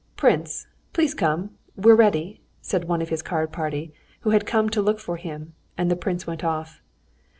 [0.17, 4.81] "Prince, please come, we're ready," said one of his card party, who had come to
[4.81, 6.81] look for him, and the prince went off.